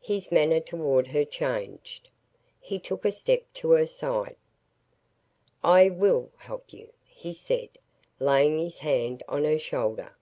[0.00, 2.10] His manner toward her changed.
[2.58, 4.36] He took a step to her side.
[5.62, 7.68] "I WILL help you," he said,
[8.18, 10.12] laying his hand on her shoulder.